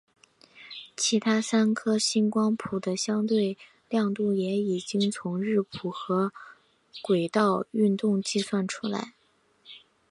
[0.97, 3.55] 其他三颗星光谱的相对
[3.87, 6.33] 亮度也已经从日食和
[7.03, 9.13] 轨道运动计算出来。